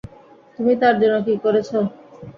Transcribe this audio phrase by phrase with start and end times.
[0.55, 1.69] তুমি তার জন্য কী করেছ?